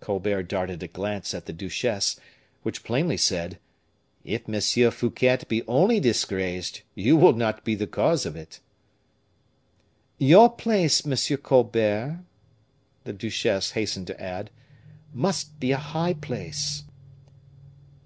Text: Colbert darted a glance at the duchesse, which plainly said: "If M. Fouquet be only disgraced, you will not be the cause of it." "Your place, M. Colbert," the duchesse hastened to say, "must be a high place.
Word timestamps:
Colbert 0.00 0.42
darted 0.42 0.82
a 0.82 0.86
glance 0.86 1.32
at 1.32 1.46
the 1.46 1.52
duchesse, 1.54 2.20
which 2.62 2.84
plainly 2.84 3.16
said: 3.16 3.58
"If 4.22 4.46
M. 4.46 4.90
Fouquet 4.90 5.38
be 5.48 5.66
only 5.66 5.98
disgraced, 5.98 6.82
you 6.94 7.16
will 7.16 7.32
not 7.32 7.64
be 7.64 7.74
the 7.74 7.86
cause 7.86 8.26
of 8.26 8.36
it." 8.36 8.60
"Your 10.18 10.50
place, 10.50 11.06
M. 11.06 11.38
Colbert," 11.38 12.20
the 13.04 13.14
duchesse 13.14 13.70
hastened 13.70 14.08
to 14.08 14.18
say, 14.18 14.44
"must 15.14 15.58
be 15.58 15.72
a 15.72 15.78
high 15.78 16.12
place. 16.12 16.84